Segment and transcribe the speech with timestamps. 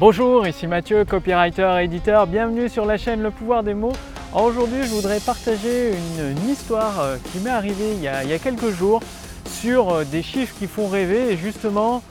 [0.00, 2.28] Bonjour, ici Mathieu, copywriter et éditeur.
[2.28, 3.94] Bienvenue sur la chaîne Le pouvoir des mots.
[4.32, 9.02] Aujourd'hui, je voudrais partager une, histoire euh, qui m'est arrivée il y, a, quelques jours
[9.44, 12.04] sur euh, des chiffres qui font rêver justement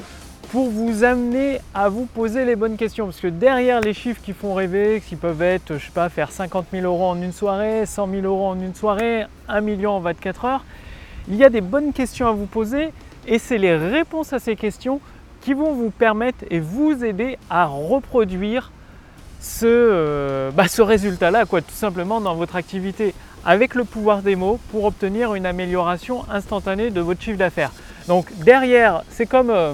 [0.52, 3.06] pour vous amener à vous poser les bonnes questions.
[3.06, 6.30] Parce que derrière les chiffres qui font rêver, qui peuvent être, je sais pas, faire
[6.30, 10.02] 50 000 euros en une soirée, 100 000 euros en une soirée, 1 million en
[10.02, 10.66] 24 heures,
[11.30, 12.90] il y a des bonnes questions à vous poser
[13.28, 15.00] et c'est les réponses à ces questions
[15.48, 18.74] qui vont vous permettre et vous aider à reproduire
[19.40, 23.14] ce, euh, bah, ce résultat-là, quoi, tout simplement dans votre activité,
[23.46, 27.72] avec le pouvoir des mots pour obtenir une amélioration instantanée de votre chiffre d'affaires.
[28.10, 29.72] Donc derrière, c'est comme euh,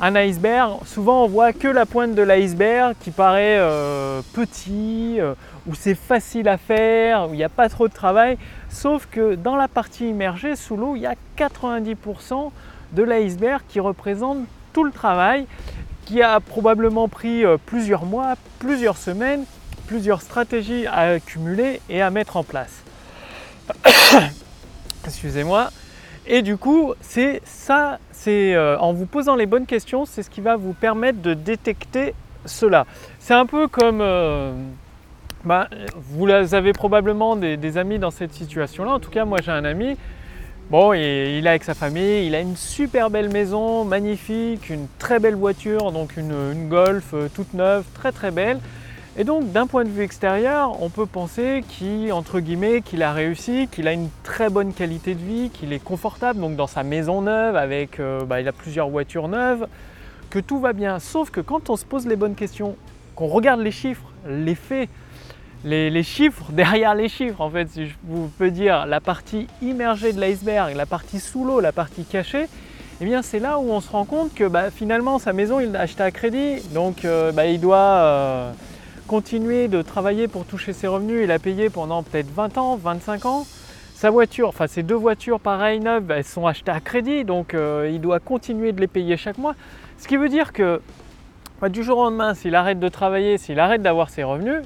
[0.00, 0.78] un iceberg.
[0.86, 5.18] Souvent, on voit que la pointe de l'iceberg qui paraît euh, petit,
[5.66, 8.38] où c'est facile à faire, où il n'y a pas trop de travail.
[8.70, 12.50] Sauf que dans la partie immergée, sous l'eau, il y a 90%
[12.92, 14.38] de l'iceberg qui représente
[14.76, 15.46] tout le travail
[16.04, 19.44] qui a probablement pris euh, plusieurs mois, plusieurs semaines,
[19.86, 22.82] plusieurs stratégies à accumuler et à mettre en place.
[25.06, 25.70] Excusez-moi.
[26.26, 30.28] Et du coup, c'est ça, c'est euh, en vous posant les bonnes questions, c'est ce
[30.28, 32.12] qui va vous permettre de détecter
[32.44, 32.84] cela.
[33.18, 34.52] C'est un peu comme euh,
[35.44, 35.70] bah,
[36.10, 38.90] vous avez probablement des, amis dans cette situation-là.
[38.90, 39.96] En tout cas, moi j'ai un ami.
[40.68, 45.20] Bon, il est avec sa famille, il a une super belle maison, magnifique, une très
[45.20, 48.58] belle voiture, donc une, Golf euh, toute neuve, très très belle.
[49.16, 53.12] Et donc d'un point de vue extérieur, on peut penser qu'il entre guillemets qu'il a
[53.12, 56.82] réussi, qu'il a une très bonne qualité de vie, qu'il est confortable donc dans sa
[56.82, 59.68] maison neuve avec euh, bah, il a plusieurs voitures neuves,
[60.30, 60.98] que tout va bien.
[60.98, 62.74] Sauf que quand on se pose les bonnes questions,
[63.14, 64.88] qu'on regarde les chiffres, les faits,
[65.64, 70.12] les, chiffres derrière les chiffres, en fait, si je vous peux dire la partie immergée
[70.12, 72.46] de l'iceberg, la partie sous l'eau, la partie cachée,
[73.00, 75.72] eh bien c'est là où on se rend compte que bah, finalement sa maison il
[75.72, 78.52] l'a achetée à crédit, donc euh, bah, il doit euh,
[79.06, 83.26] continuer de travailler pour toucher ses revenus et la payer pendant peut-être 20 ans, 25
[83.26, 83.46] ans.
[83.94, 87.52] Sa voiture, enfin ces deux voitures pareilles neuves, bah, elles sont achetées à crédit, donc
[87.52, 89.54] euh, il doit continuer de les payer chaque mois.
[89.98, 90.80] Ce qui veut dire que
[91.68, 94.62] du jour au lendemain, s'il arrête de travailler, s'il arrête d'avoir ses revenus,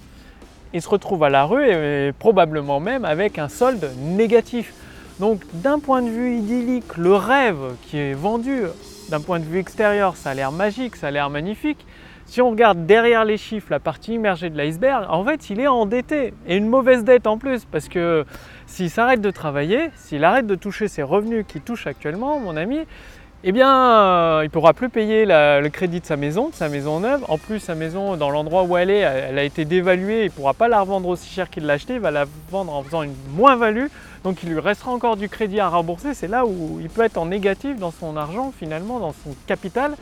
[0.73, 4.73] il se retrouve à la rue et, probablement même avec un solde négatif.
[5.19, 8.63] Donc d'un point de vue idyllique, le rêve qui est vendu
[9.11, 11.85] d'un point de vue extérieur, ça a l'air magique, ça a l'air magnifique.
[12.27, 15.67] Si on regarde derrière les chiffres, la partie immergée de l'iceberg, en fait, il est
[15.67, 16.33] endetté.
[16.47, 18.25] Et une mauvaise dette en plus, parce que
[18.67, 22.79] s'il s'arrête de travailler, s'il arrête de toucher ses revenus qu'il touche actuellement, mon ami,
[23.43, 26.69] eh bien, euh, il ne pourra plus payer le crédit de sa maison, de sa
[26.69, 27.25] maison neuve.
[27.29, 30.23] En plus, sa maison, dans l'endroit où elle est, elle a été dévaluée.
[30.23, 31.95] Il ne pourra pas la revendre aussi cher qu'il l'a achetée.
[31.95, 33.87] Il va la vendre en faisant une moins-value.
[34.25, 36.13] Donc, il lui restera encore du crédit à rembourser.
[36.13, 39.97] C'est là où il peut être en négatif dans son argent, finalement, dans son capital.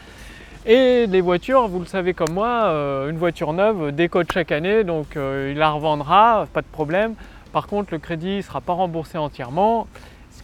[0.67, 4.83] Et les voitures, vous le savez comme moi, euh, une voiture neuve décode chaque année.
[4.83, 7.15] Donc, euh, il la revendra, pas de problème.
[7.53, 9.87] Par contre, le crédit ne sera pas remboursé entièrement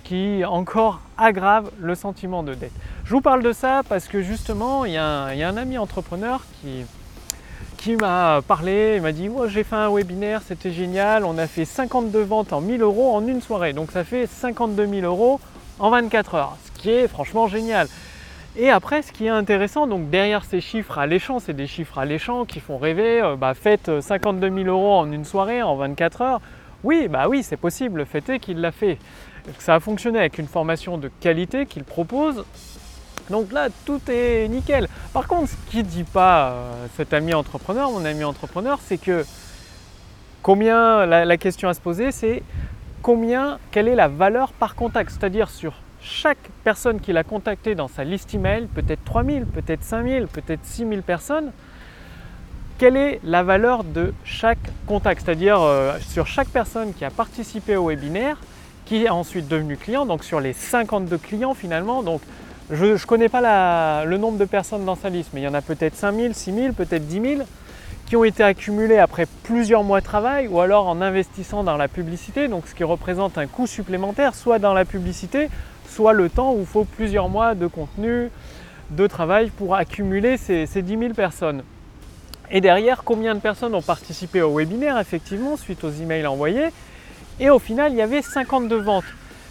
[0.02, 2.72] qui encore aggrave le sentiment de dette.
[3.04, 6.84] Je vous parle de ça parce que justement, il y a un, ami entrepreneur qui,
[7.76, 11.64] qui m'a parlé, il m'a dit j'ai fait un webinaire, c'était génial, on a fait
[11.64, 15.40] 52 ventes en 1000 euros en une soirée, donc ça fait 52 000 euros
[15.78, 17.88] en 24 heures, ce qui est franchement génial.
[18.56, 22.44] Et après, ce qui est intéressant, donc derrière ces chiffres alléchants, c'est des chiffres alléchants
[22.44, 26.40] qui font rêver, euh, bah, faites 52 000 euros en une soirée, en 24 heures.
[26.84, 28.98] Oui, bah oui, c'est possible, le fait est qu'il l'a fait
[29.58, 32.44] ça a fonctionné avec une formation de qualité qu'il propose.
[33.30, 34.88] Donc là, tout est nickel.
[35.12, 38.98] Par contre, ce qui ne dit pas euh, cet ami entrepreneur, mon ami entrepreneur, c'est
[38.98, 39.24] que
[40.42, 42.42] combien, la, question à se poser, c'est
[43.02, 45.10] combien, quelle est la valeur par contact?
[45.10, 50.26] C'est-à-dire sur chaque personne qu'il a contacté dans sa liste email, peut-être 3000, peut-être 5000,
[50.26, 51.50] peut-être 6000 personnes,
[52.78, 55.22] quelle est la valeur de chaque contact?
[55.24, 58.36] C'est-à-dire euh, sur chaque personne qui a participé au webinaire,
[58.84, 62.02] qui est ensuite devenu client, donc sur les 52 clients finalement.
[62.02, 62.20] Donc
[62.70, 65.54] je ne connais pas le nombre de personnes dans sa liste, mais il y en
[65.54, 67.42] a peut-être 5000, 6000, peut-être 10 000
[68.06, 71.88] qui ont été accumulés après plusieurs mois de travail ou alors en investissant dans la
[71.88, 75.48] publicité, donc ce qui représente un coût supplémentaire, soit dans la publicité,
[75.88, 78.30] soit le temps où il faut plusieurs mois de contenu,
[78.90, 81.62] de travail pour accumuler ces, ces 10 000 personnes.
[82.54, 86.68] Et derrière, combien de personnes ont participé au webinaire, effectivement, suite aux emails envoyés
[87.40, 89.04] et au final, il y avait 52 ventes.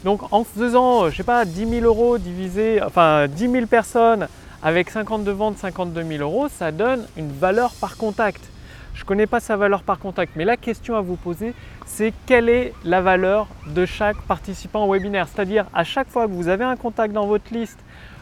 [0.06, 4.30] Donc en faisant, euh, je sais pas, 10 000 euros divisé, enfin 10 000 personnes
[4.62, 8.42] avec 52 ventes, 52 000 euros, ça donne une valeur par contact.
[8.94, 11.54] Je ne connais pas sa valeur par contact, mais la question à vous poser,
[11.86, 15.28] c'est quelle est la valeur de chaque participant au webinaire?
[15.28, 17.80] C'est-à-dire, à chaque fois que vous avez un contact dans votre liste,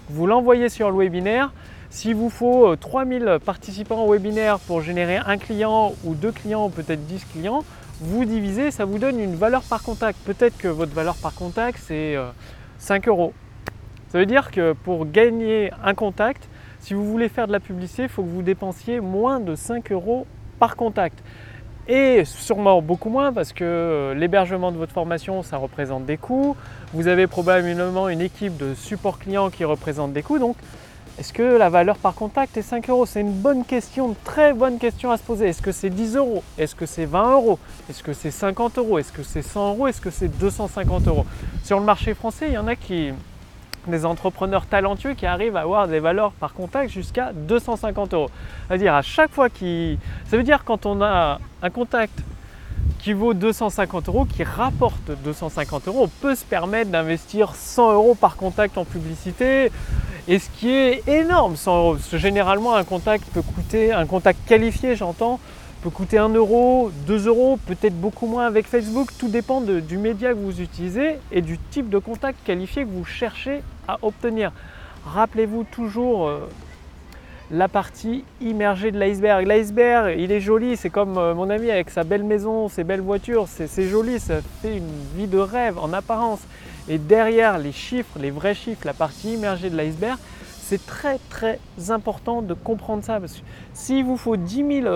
[0.09, 1.51] vous l'envoyez sur le webinaire,
[1.91, 6.69] S'il vous faut 3000 participants au webinaire pour générer un client ou deux clients ou
[6.69, 7.65] peut-être 10 clients,
[7.99, 10.17] vous divisez, ça vous donne une valeur par contact.
[10.25, 12.15] Peut-être que votre valeur par contact, c'est
[12.77, 13.33] 5 euros.
[14.07, 16.47] Ça veut dire que pour gagner un contact,
[16.79, 19.91] si vous voulez faire de la publicité, il faut que vous dépensiez moins de 5
[19.91, 20.25] euros
[20.59, 21.21] par contact.
[21.89, 26.55] Et sûrement beaucoup moins parce que euh, l'hébergement de votre formation, ça représente des coûts.
[26.93, 30.39] Vous avez probablement une équipe de support client qui représente des coûts.
[30.39, 30.55] Donc,
[31.19, 33.05] est-ce que la valeur par contact est 5 euros?
[33.05, 35.49] C'est une bonne question, une très bonne question à se poser.
[35.49, 36.43] Est-ce que c'est 10 euros?
[36.57, 37.59] Est-ce que c'est 20 euros?
[37.89, 38.97] Est-ce que c'est 50 euros?
[38.97, 39.87] Est-ce que c'est 100 euros?
[39.87, 41.25] Est-ce que c'est 250 euros?
[41.63, 43.11] Sur le marché français, il y en a qui,
[43.87, 48.29] des entrepreneurs talentueux qui arrivent à avoir des valeurs par contact jusqu'à 250 euros.
[48.67, 49.97] C'est-à-dire à chaque fois qui,
[50.29, 52.19] ça veut dire quand on a un contact
[52.99, 58.15] qui vaut 250 euros, qui rapporte 250 euros, on peut se permettre d'investir 100 euros
[58.15, 59.71] par contact en publicité.
[60.31, 61.93] Et ce qui est énorme, 100 euros.
[61.95, 65.41] Parce que généralement, un contact peut coûter, un contact qualifié, j'entends,
[65.83, 69.09] peut coûter 1 euro, 2 euros, peut-être beaucoup moins avec Facebook.
[69.19, 73.03] Tout dépend du média que vous utilisez et du type de contact qualifié que vous
[73.03, 74.53] cherchez à obtenir.
[75.05, 76.47] Rappelez-vous toujours euh,
[77.51, 79.45] la partie immergée de l'iceberg.
[79.45, 83.01] L'iceberg, il est joli, c'est comme euh, mon ami avec sa belle maison, ses belles
[83.01, 86.39] voitures, c'est joli, ça fait une vie de rêve en apparence.
[86.91, 90.17] Et derrière les chiffres, les vrais chiffres, la partie immergée de l'iceberg,
[90.59, 91.57] c'est très très
[91.87, 93.17] important de comprendre ça.
[93.17, 93.39] Parce que
[93.73, 94.89] s'il vous faut 10 000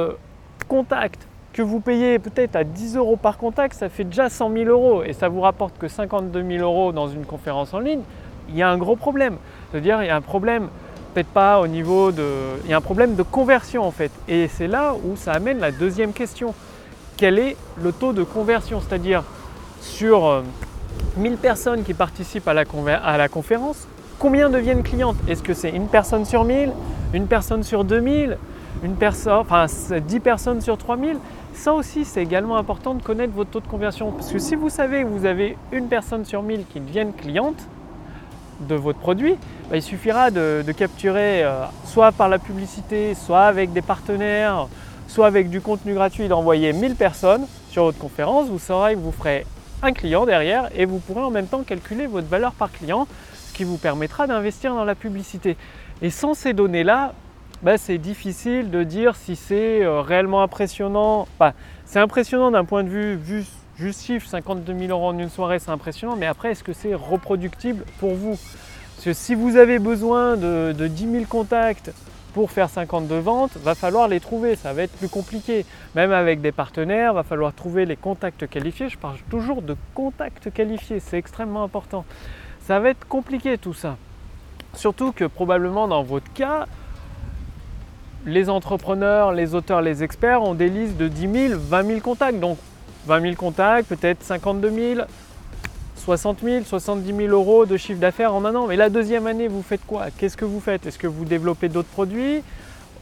[0.68, 4.66] contact que vous payez peut-être à 10 euros par contact, ça fait déjà 100 000
[4.66, 8.02] euros et ça vous rapporte que 52 000 euros dans une conférence en ligne,
[8.50, 9.38] il y a un gros problème.
[9.72, 10.68] C'est-à-dire, il y a un problème,
[11.14, 12.28] peut-être pas au niveau de.
[12.66, 14.12] Il y a un problème de conversion en fait.
[14.28, 16.54] Et c'est là où ça amène la deuxième question.
[17.16, 18.82] Quel est le taux de conversion?
[18.82, 19.24] C'est-à-dire,
[19.80, 20.44] sur
[21.18, 23.88] 1000 euh, personnes qui participent à la, conférence,
[24.20, 25.18] combien deviennent clientes?
[25.28, 26.72] Est-ce que c'est une personne sur 1000
[27.14, 28.38] Une personne sur 2000
[28.84, 31.18] une personne, enfin 10 personnes sur 3000,
[31.54, 34.12] ça aussi c'est également important de connaître votre taux de conversion.
[34.12, 37.68] Parce que si vous savez que vous avez une personne sur 1000 qui devienne cliente
[38.62, 39.36] de votre produit,
[39.70, 44.68] bah, il suffira de, capturer euh, soit par la publicité, soit avec des partenaires,
[45.08, 48.48] soit avec du contenu gratuit, d'envoyer 1000 personnes sur votre conférence.
[48.50, 49.46] Vous saurez que vous ferez
[49.82, 53.54] un client derrière et vous pourrez en même temps calculer votre valeur par client, ce
[53.54, 55.58] qui vous permettra d'investir dans la publicité.
[56.02, 57.14] Et sans ces données-là,
[57.62, 61.28] bah, c'est difficile de dire si c'est euh, réellement impressionnant.
[61.86, 63.46] c'est impressionnant d'un point de vue, vu
[63.78, 66.94] juste chiffre, 52 000 euros en une soirée, c'est impressionnant, mais après, est-ce que c'est
[66.94, 68.38] reproductible pour vous?
[68.96, 71.92] Parce que si vous avez besoin de, 10 000 contacts
[72.36, 75.66] pour faire 52 ventes, va falloir les trouver, ça va être plus compliqué.
[75.96, 78.90] Même avec des partenaires, va falloir trouver les contacts qualifiés.
[78.90, 82.04] Je parle toujours de contacts qualifiés, c'est extrêmement important.
[82.60, 83.96] Ça va être compliqué tout ça.
[84.74, 86.66] Surtout que probablement dans votre cas,
[88.26, 92.42] les entrepreneurs, les auteurs, les experts ont des listes de 10 000, 20 000 contacts.
[92.42, 92.58] Donc
[93.06, 95.08] 20 000 contacts, peut-être 52 000,
[96.06, 98.68] 60 000, 70 000 euros de chiffre d'affaires en un an.
[98.68, 100.12] Mais la deuxième année, vous faites quoi?
[100.16, 100.86] Qu'est-ce que vous faites?
[100.86, 102.44] Est-ce que vous développez d'autres produits?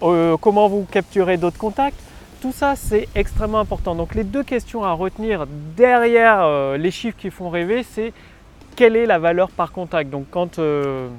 [0.02, 2.00] Euh, Comment vous capturez d'autres contacts?
[2.42, 3.94] Tout ça, c'est extrêmement important.
[3.94, 5.46] Donc les deux questions à retenir
[5.76, 8.14] derrière euh, les chiffres qui font rêver, c'est
[8.78, 10.10] quelle est la valeur par contact?
[10.10, 10.60] Donc quand...
[10.60, 11.10] Euh,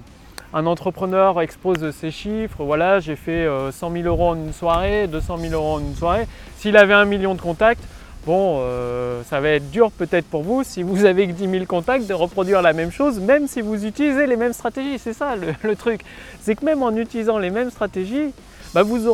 [0.56, 5.08] un entrepreneur expose ses chiffres, voilà, j'ai fait 100 euh, 000 euros en une soirée,
[5.08, 6.28] 200 000 euros en une soirée.
[6.58, 7.82] S'il avait un million de contacts,
[8.26, 11.64] bon, euh, ça va être dur peut-être pour vous, si vous avez que 10 000
[11.66, 14.98] contacts, de reproduire la même chose, même si vous utilisez les mêmes stratégies.
[14.98, 16.00] C'est ça le, truc.
[16.40, 18.32] C'est que même en utilisant les mêmes stratégies,
[18.74, 19.06] bah, vous,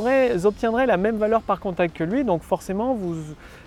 [0.45, 2.25] obtiendrez la même valeur par contact que lui.
[2.25, 2.99] Donc forcément,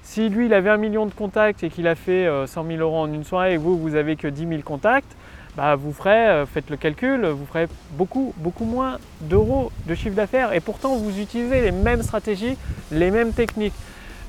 [0.01, 2.81] si lui, il avait un million de contacts et qu'il a fait 100 euh, 000
[2.81, 5.15] euros en une soirée et vous, vous avez que 10 000 contacts,
[5.55, 10.15] bah, vous ferez, euh, faites le calcul, vous ferez beaucoup, beaucoup moins d'euros de chiffre
[10.15, 12.57] d'affaires et pourtant vous utilisez les mêmes stratégies,
[12.91, 13.73] les mêmes techniques.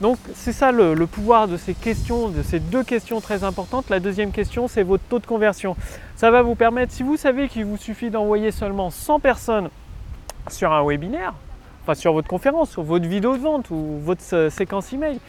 [0.01, 3.91] Donc c'est ça le, pouvoir de ces questions, de ces deux questions très importantes.
[3.91, 5.77] La deuxième question, c'est votre taux de conversion.
[6.17, 9.69] Ça va vous permettre, si vous savez qu'il vous suffit d'envoyer seulement 100 personnes
[10.51, 11.35] sur un webinaire,
[11.83, 15.21] enfin sur votre conférence, sur votre vidéo de vente ou votre euh, séquence email,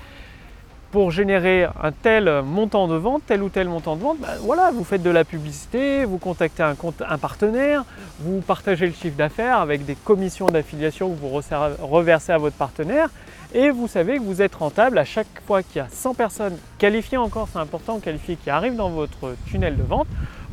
[0.92, 4.72] pour générer un tel montant de vente, tel ou tel montant de vente, ben voilà,
[4.72, 7.84] vous faites de la publicité, vous contactez un partenaire,
[8.22, 13.10] vous partagez le chiffre d'affaires avec des commissions d'affiliation que vous reversez à votre partenaire
[13.56, 16.58] et vous savez que vous êtes rentable à chaque fois qu'il y a 100 personnes
[16.78, 20.08] qualifiées encore, c'est important, qualifiées qui arrivent dans votre tunnel de vente,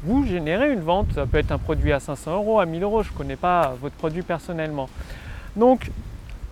[0.04, 1.08] vous générez une vente.
[1.16, 3.74] Ça peut être un produit à 500 euros, à 1000 euros, je ne connais pas
[3.82, 4.88] votre produit personnellement.
[5.56, 5.90] Donc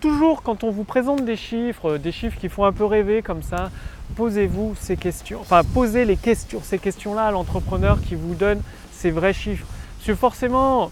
[0.01, 3.21] toujours quand on vous présente des chiffres, euh, des chiffres qui font un peu rêver
[3.21, 3.71] comme ça,
[4.17, 9.11] posez-vous ces questions, enfin posez les questions, ces questions-là à l'entrepreneur qui vous donne ces
[9.11, 9.67] vrais chiffres.
[10.05, 10.91] Parce forcément,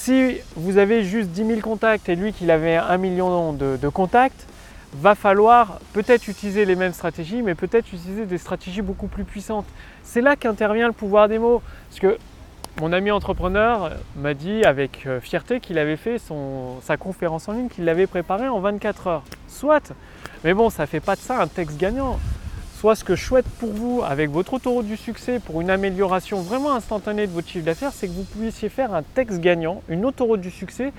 [0.00, 4.46] Si vous avez juste 10 000 contacts et lui qu'il avait 1 million de, contacts,
[4.94, 9.66] va falloir peut-être utiliser les mêmes stratégies, mais peut-être utiliser des stratégies beaucoup plus puissantes.
[10.04, 11.62] C'est là qu'intervient le pouvoir des mots.
[11.90, 12.16] Parce que
[12.80, 16.18] mon ami entrepreneur m'a dit avec euh, fierté qu'il avait fait
[16.80, 19.24] sa conférence en ligne, qu'il l'avait préparée en 24 heures.
[19.48, 19.92] Soit,
[20.44, 22.20] mais bon, ça ne fait pas de ça un texte gagnant.
[22.78, 26.42] Soit ce que je souhaite pour vous avec votre autoroute du succès pour une amélioration
[26.42, 30.04] vraiment instantanée de votre chiffre d'affaires, c'est que vous puissiez faire un texte gagnant, une
[30.04, 30.92] autoroute du succès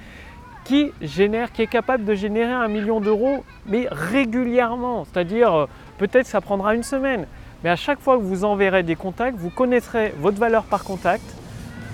[0.66, 5.06] qui génère, qui est capable de générer un million d'euros, mais régulièrement.
[5.06, 5.66] C'est-à-dire, euh,
[6.00, 7.28] peut-être ça prendra une semaine,
[7.64, 11.24] mais à chaque fois que vous enverrez des contacts, vous connaîtrez votre valeur par contact,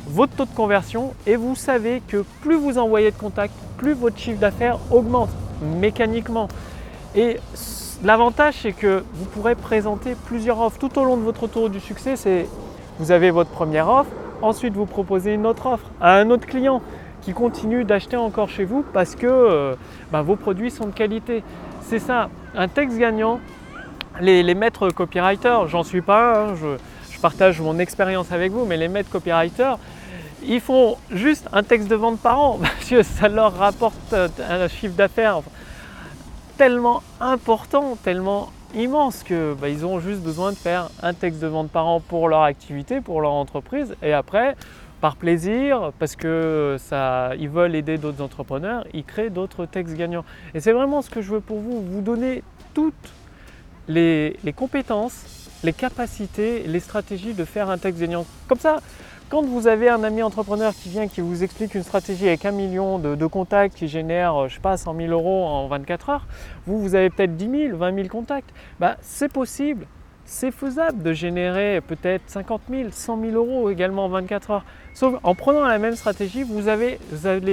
[0.08, 4.18] votre taux de conversion, et vous savez que plus vous envoyez de contacts, plus votre
[4.18, 5.30] chiffre d'affaires augmente
[5.62, 6.48] mécaniquement.
[8.06, 11.80] L'avantage, c'est que vous pourrez présenter plusieurs offres tout au long de votre autoroute du
[11.80, 12.16] succès.
[12.16, 12.48] C'est
[13.00, 14.12] vous avez votre première offre,
[14.44, 16.84] ensuite vous proposez une autre offre à un autre client
[17.24, 19.74] qui continue d'acheter encore chez vous parce que euh,
[20.12, 21.42] bah, vos produits sont de qualité.
[21.82, 23.40] C'est ça, un texte gagnant.
[24.22, 26.78] Les, maîtres copywriters, j'en suis pas, hein, je,
[27.12, 29.80] je, partage mon expérience avec vous, mais les maîtres copywriters,
[30.44, 34.68] ils font juste un texte de vente par an parce que ça leur rapporte un
[34.68, 35.42] chiffre d'affaires
[36.58, 41.48] tellement important, tellement immense que bah, ils ont juste besoin de faire un texte de
[41.48, 44.56] vente par an pour leur activité, pour leur entreprise, et après,
[45.02, 50.26] par plaisir, parce que ça, ils veulent aider d'autres entrepreneurs, ils créent d'autres textes gagnants.
[50.54, 52.44] Et c'est vraiment ce que je veux pour vous, vous donner
[52.74, 52.94] toutes
[53.88, 58.26] les, les compétences, les capacités, les stratégies de faire un texte gagnant.
[58.48, 58.78] Comme ça,
[59.29, 62.51] quand vous avez un ami entrepreneur qui vient, qui vous explique une stratégie avec un
[62.51, 66.27] million de, contacts qui génère, euh, je sais pas, 100 000 euros en 24 heures,
[66.67, 68.50] vous, vous avez peut-être 10 000, 20 000 contacts.
[68.79, 69.88] Bah, c'est possible,
[70.25, 74.65] c'est faisable de générer peut-être 50 000, 100 000 euros également en 24 heures.
[74.94, 77.00] Sauf en prenant la même stratégie, vous allez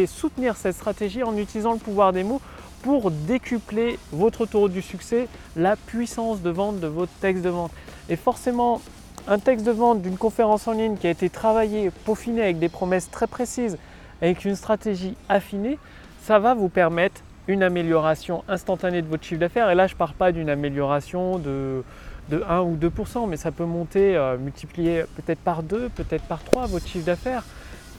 [0.07, 2.41] soutenir cette stratégie en utilisant le pouvoir des mots
[2.83, 7.71] pour décupler votre taux du succès, la puissance de vente de votre texte de vente.
[8.09, 8.81] Et forcément,
[9.29, 12.69] un texte de vente d'une conférence en ligne qui a été travaillé, peaufiné avec des
[12.69, 13.79] promesses très précises,
[14.21, 15.79] avec une stratégie affinée,
[16.23, 19.71] ça va vous permettre une amélioration instantanée de votre chiffre d'affaires.
[19.71, 21.83] Et là, je ne parle pas d'une amélioration de,
[22.31, 26.67] 1 ou 2%, mais ça peut monter, euh, multiplier peut-être par 2, peut-être par 3
[26.67, 27.45] votre chiffre d'affaires.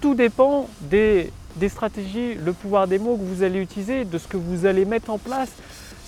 [0.02, 4.28] Tout dépend des, des stratégies, le pouvoir des mots que vous allez utiliser, de ce
[4.28, 5.52] que vous allez mettre en place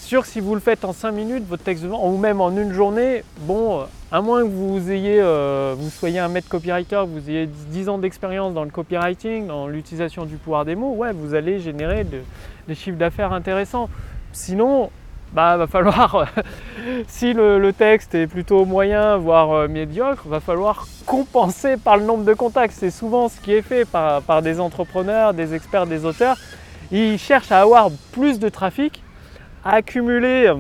[0.05, 2.51] sûr si vous le faites en 5 minutes, votre texte de vente, ou même en
[2.51, 7.29] une journée, bon, à moins que vous ayez, euh, vous soyez un maître copywriter, vous
[7.29, 11.33] ayez 10 ans d'expérience dans le copywriting, dans l'utilisation du pouvoir des mots, ouais, vous
[11.33, 12.05] allez générer
[12.67, 13.89] des chiffres d'affaires intéressants.
[14.31, 14.91] Sinon,
[15.33, 16.27] bah, va falloir,
[17.07, 22.25] si le, texte est plutôt moyen, voire euh, médiocre, va falloir compenser par le nombre
[22.25, 22.75] de contacts.
[22.77, 26.38] C'est souvent ce qui est fait par des entrepreneurs, des experts, des auteurs.
[26.91, 29.01] Ils cherchent à avoir plus de trafic
[29.65, 30.55] accumuler, euh,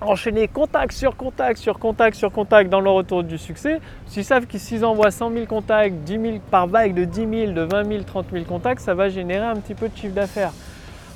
[0.00, 3.80] enchaîner contact sur contact sur contact sur contact dans le retour du succès.
[4.06, 7.52] S'ils savent que s'ils envoient 100 000 contacts, 10 000 par vague de 10 000,
[7.52, 10.52] de 20 000, 30 000 contacts, ça va générer un petit peu de chiffre d'affaires.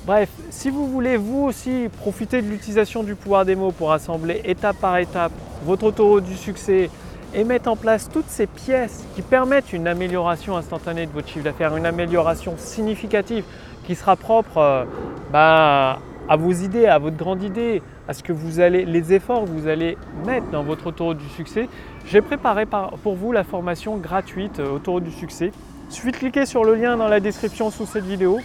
[0.05, 4.39] Bref, si vous voulez vous aussi profiter de l'utilisation du pouvoir des mots pour assembler
[4.45, 5.31] étape par étape
[5.63, 6.91] votre autoroute du succès
[7.33, 11.43] et mettre en place toutes ces pièces qui permettent une amélioration instantanée de votre chiffre
[11.43, 13.43] d'affaires, une amélioration significative
[13.87, 14.85] qui sera propre euh,
[15.31, 19.45] bah, à vos idées, à votre grande idée, à ce que vous allez, les efforts
[19.45, 21.67] que vous allez mettre dans votre autoroute du succès,
[22.07, 25.51] j'ai préparé pour vous la formation gratuite euh, autoroute du succès.
[25.89, 28.39] Il suffit de cliquer sur le lien dans la description sous cette vidéo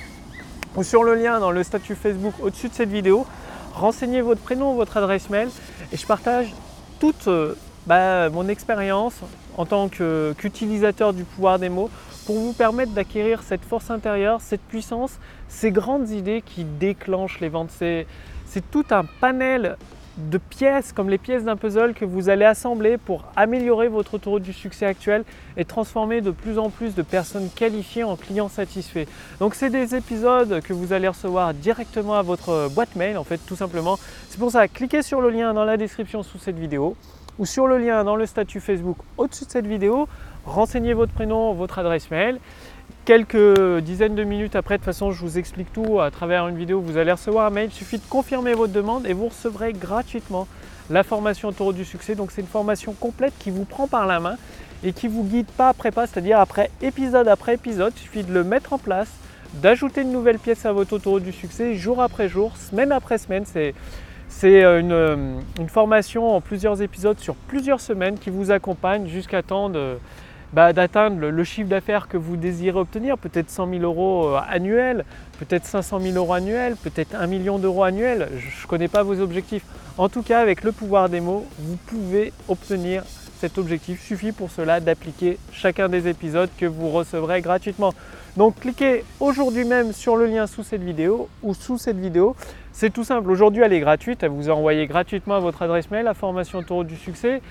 [0.76, 3.26] ou sur le lien dans le statut Facebook au-dessus de cette vidéo.
[3.74, 5.48] Renseignez votre prénom, votre adresse mail
[5.92, 6.52] et je partage
[7.00, 7.54] toute euh,
[7.86, 9.20] bah, mon expérience
[9.60, 11.90] en tant qu'utilisateur du pouvoir des mots
[12.24, 17.50] pour vous permettre d'acquérir cette force intérieure, cette puissance, ces grandes idées qui déclenchent les
[17.50, 17.70] ventes.
[17.70, 18.06] C'est
[18.70, 19.76] tout un panel
[20.16, 24.42] de pièces comme les pièces d'un puzzle que vous allez assembler pour améliorer votre autoroute
[24.42, 25.24] du succès actuel
[25.58, 29.06] et transformer de plus en plus de personnes qualifiées en clients satisfaits.
[29.40, 33.38] Donc c'est des épisodes que vous allez recevoir directement à votre boîte mail en fait
[33.46, 33.98] tout simplement.
[34.30, 36.96] C'est pour ça, cliquez sur le lien dans la description sous cette vidéo
[37.40, 40.06] ou sur le lien dans le statut Facebook au-dessus de cette vidéo
[40.44, 42.38] renseignez votre prénom, votre adresse mail.
[43.04, 46.56] Quelques dizaines de minutes après, de toute façon, je vous explique tout à travers une
[46.56, 46.80] vidéo.
[46.80, 47.70] Vous allez recevoir un mail.
[47.72, 50.46] Il suffit de confirmer votre demande et vous recevrez gratuitement
[50.90, 52.14] la formation autour du succès.
[52.14, 54.36] Donc, c'est une formation complète qui vous prend par la main
[54.82, 57.92] et qui vous guide pas après pas, c'est-à-dire après épisode après épisode.
[57.96, 59.10] Il suffit de le mettre en place,
[59.54, 63.44] d'ajouter une nouvelle pièce à votre autoroute du succès jour après jour, semaine après semaine.
[64.30, 69.42] C'est euh, une, une, formation en plusieurs épisodes sur plusieurs semaines qui vous accompagne jusqu'à
[69.42, 69.70] temps
[70.52, 75.04] bah, d'atteindre le, chiffre d'affaires que vous désirez obtenir, peut-être 100 000 euros euh, annuels,
[75.38, 78.28] peut-être 500 000 euros annuels, peut-être 1 million d'euros annuels.
[78.36, 79.64] Je ne connais pas vos objectifs.
[79.98, 83.04] En tout cas, avec le pouvoir des mots, vous pouvez obtenir
[83.40, 84.00] cet objectif.
[84.02, 87.94] Il suffit pour cela d'appliquer chacun des épisodes que vous recevrez gratuitement.
[88.36, 92.36] Donc cliquez aujourd'hui même sur le lien sous cette vidéo ou sous cette vidéo.
[92.72, 93.30] C'est tout simple.
[93.30, 94.22] Aujourd'hui, elle est gratuite.
[94.22, 97.42] Elle vous envoyez gratuitement à votre adresse mail la formation autour du succès.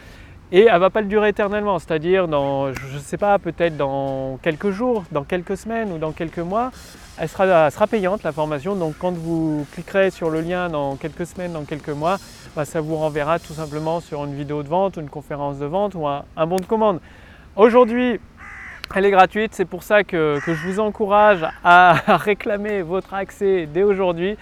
[0.51, 3.77] Et elle ne va pas le durer éternellement, c'est-à-dire dans, je ne sais pas, peut-être
[3.77, 6.71] dans quelques jours, dans quelques semaines ou dans quelques mois,
[7.19, 8.75] elle sera, payante la formation.
[8.75, 12.17] Donc quand vous cliquerez sur le lien dans quelques semaines, dans quelques mois,
[12.55, 15.93] bah, ça vous renverra tout simplement sur une vidéo de vente, une conférence de vente
[15.93, 16.99] ou un bon de commande.
[17.55, 18.19] Aujourd'hui,
[18.96, 23.84] elle est gratuite, c'est pour ça que, je vous encourage à réclamer votre accès dès
[23.84, 24.38] aujourd'hui.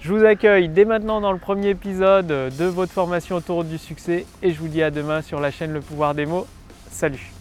[0.00, 4.24] Je vous accueille dès maintenant dans le premier épisode de votre formation autour du succès
[4.42, 6.46] et je vous dis à demain sur la chaîne Le pouvoir des mots.
[6.90, 7.39] Salut